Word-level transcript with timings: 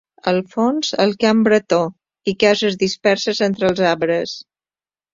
Al 0.29 0.37
fons 0.53 0.89
el 1.03 1.13
camp 1.25 1.43
bretó 1.49 1.79
i 2.33 2.37
cases 2.47 2.81
disperses 2.87 3.45
entre 3.53 3.73
els 3.73 3.87
arbres. 3.95 4.39